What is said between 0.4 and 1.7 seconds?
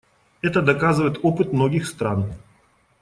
Это доказывает опыт